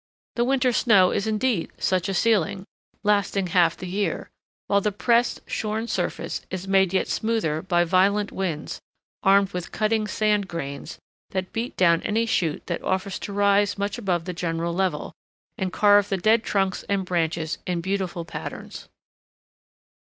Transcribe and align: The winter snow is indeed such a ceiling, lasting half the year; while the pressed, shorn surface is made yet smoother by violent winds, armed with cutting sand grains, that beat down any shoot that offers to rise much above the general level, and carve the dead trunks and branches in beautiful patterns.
The 0.35 0.43
winter 0.43 0.73
snow 0.73 1.11
is 1.11 1.27
indeed 1.27 1.69
such 1.77 2.09
a 2.09 2.15
ceiling, 2.15 2.65
lasting 3.03 3.45
half 3.53 3.77
the 3.77 3.85
year; 3.85 4.31
while 4.65 4.81
the 4.81 4.91
pressed, 4.91 5.41
shorn 5.45 5.85
surface 5.87 6.41
is 6.49 6.67
made 6.67 6.91
yet 6.91 7.07
smoother 7.07 7.61
by 7.61 7.83
violent 7.83 8.31
winds, 8.31 8.81
armed 9.21 9.51
with 9.51 9.71
cutting 9.71 10.07
sand 10.07 10.47
grains, 10.47 10.97
that 11.29 11.53
beat 11.53 11.77
down 11.77 12.01
any 12.01 12.25
shoot 12.25 12.65
that 12.65 12.81
offers 12.81 13.19
to 13.19 13.31
rise 13.31 13.77
much 13.77 13.99
above 13.99 14.25
the 14.25 14.33
general 14.33 14.73
level, 14.73 15.13
and 15.55 15.71
carve 15.71 16.09
the 16.09 16.17
dead 16.17 16.41
trunks 16.43 16.81
and 16.89 17.05
branches 17.05 17.59
in 17.67 17.79
beautiful 17.79 18.25
patterns. 18.25 18.89